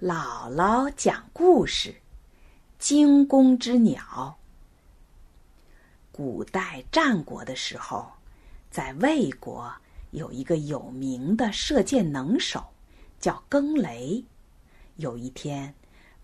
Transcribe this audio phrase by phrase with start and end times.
[0.00, 1.90] 姥姥讲故事：
[2.80, 4.02] 《惊弓之鸟》。
[6.10, 8.10] 古代战国的时候，
[8.72, 9.72] 在魏国
[10.10, 12.64] 有一个有名的射箭能手，
[13.20, 14.24] 叫更雷。
[14.96, 15.72] 有一天，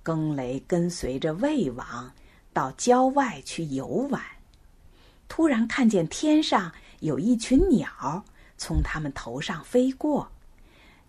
[0.02, 2.12] 更雷跟随着魏王
[2.52, 4.20] 到郊外去游玩，
[5.28, 8.24] 突然看见天上有一群鸟
[8.58, 10.28] 从他们头上飞过，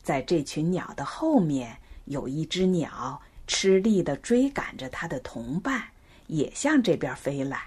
[0.03, 1.75] 在这群鸟的后面。
[2.11, 5.81] 有一只鸟吃力的追赶着它的同伴，
[6.27, 7.63] 也向这边飞来。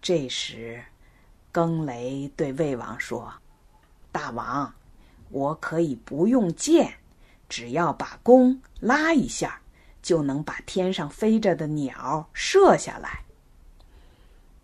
[0.00, 0.82] 这时，
[1.52, 3.30] 更雷对魏王说
[4.10, 4.74] ：“大王，
[5.28, 6.94] 我可以不用箭，
[7.50, 9.60] 只要把弓拉一下，
[10.00, 13.22] 就能把天上飞着的鸟射下来。”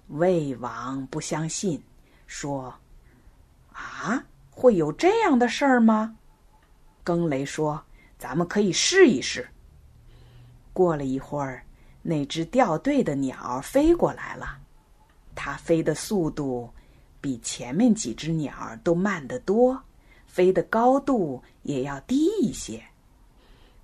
[0.08, 1.82] 魏王不相信，
[2.26, 2.74] 说
[3.74, 6.16] ：“啊，会有这样的事儿吗？”
[7.04, 7.84] 更雷说。
[8.18, 9.48] 咱们可以试一试。
[10.72, 11.64] 过了一会儿，
[12.02, 14.58] 那只掉队的鸟飞过来了，
[15.34, 16.70] 它飞的速度
[17.20, 19.80] 比前面几只鸟都慢得多，
[20.26, 22.82] 飞的高度也要低一些。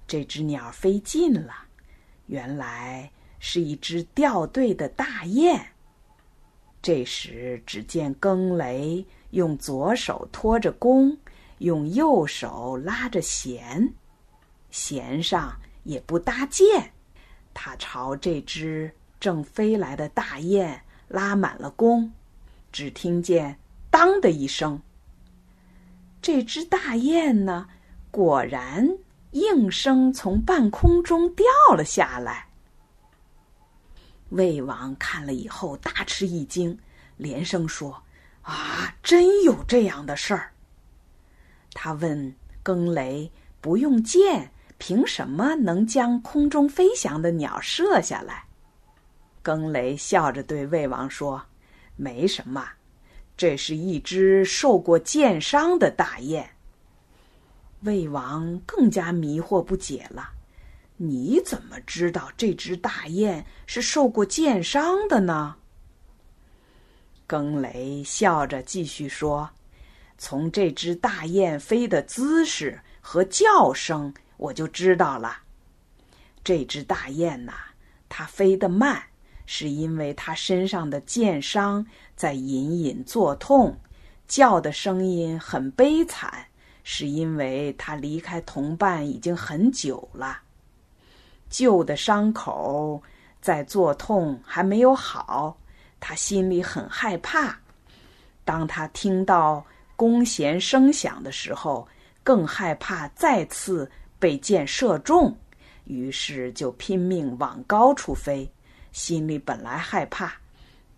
[0.07, 1.55] 这只鸟飞近了，
[2.27, 5.65] 原来是一只掉队的大雁。
[6.83, 11.17] 这时，只见更雷用左手托着弓，
[11.59, 13.95] 用右手拉着弦。
[14.75, 16.93] 弦上也不搭箭，
[17.55, 22.13] 他朝这只正飞来的大雁拉满了弓，
[22.73, 23.57] 只听见
[23.89, 24.83] “当”的一声，
[26.21, 27.69] 这只大雁呢，
[28.11, 28.99] 果然
[29.31, 32.49] 应声从半空中掉了下来。
[34.31, 36.77] 魏王看了以后大吃一惊，
[37.17, 38.03] 连声说
[38.43, 40.51] ：“啊，真有这样的事儿！”
[41.73, 43.31] 他问更雷
[43.63, 44.51] ：“不用箭？”
[44.87, 48.45] 凭什么能将空中飞翔的鸟射下来？
[49.41, 51.43] 更雷笑着对魏王说
[51.97, 52.63] ：“没什么，
[53.35, 56.51] 这是一只受过箭伤的大雁。”
[57.81, 60.33] 魏王更加迷惑不解了
[60.99, 65.57] ：“你怎么知道这只大雁是受过箭伤的呢？”
[67.27, 69.49] 更雷笑着继续说
[70.19, 74.13] ：“从这只大雁飞的姿势和叫声。”
[74.45, 75.39] 我就知道了，
[76.45, 77.55] 这只大雁呐，
[78.11, 79.03] 它飞得慢，
[79.47, 83.73] 是因为它身上的箭伤在隐隐作痛；
[84.29, 86.45] 叫的声音很悲惨，
[86.83, 90.43] 是因为它离开同伴已经很久了。
[91.49, 93.03] 旧的伤口
[93.41, 95.57] 在作痛，还没有好，
[95.99, 97.59] 他心里很害怕。
[98.45, 99.65] 当他听到
[99.97, 101.89] 弓弦声响的时候，
[102.23, 103.91] 更害怕再次。
[104.25, 105.37] 被箭射中，
[105.85, 108.51] 于是就拼命往高处飞。
[108.91, 110.33] 心里本来害怕，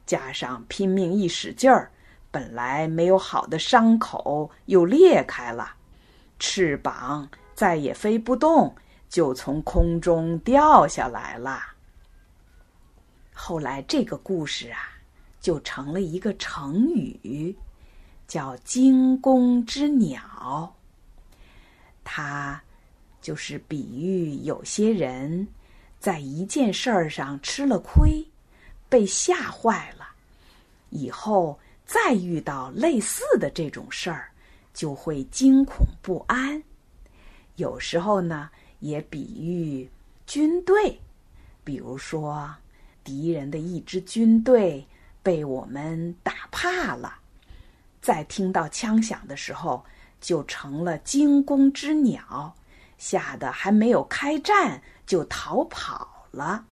[0.06, 1.91] 加上拼命一使劲儿，
[2.31, 5.75] 本来没有好的伤口又裂开了，
[6.38, 8.72] 翅膀再也飞不动，
[9.09, 11.60] 就从空中掉下来了。
[13.34, 14.78] 后来这个故事啊，
[15.41, 17.53] 就成了一个成语，
[18.28, 20.72] 叫“惊弓之鸟”。
[22.04, 22.62] 它。
[23.26, 25.48] 就是比喻有些人，
[25.98, 28.25] 在一件事儿上吃了亏，
[28.88, 30.06] 被吓坏了，
[30.91, 34.31] 以后再遇到类似的这种事儿，
[34.72, 36.62] 就会惊恐不安。
[37.56, 38.48] 有时候呢，
[38.78, 39.91] 也比喻
[40.25, 40.97] 军队，
[41.65, 42.48] 比如说
[43.03, 44.86] 敌人的一支军队
[45.20, 47.19] 被我们打怕了，
[48.00, 49.84] 在听到枪响的时候，
[50.20, 52.54] 就成了惊弓之鸟。
[52.99, 56.67] 吓得还没有开战就逃跑了。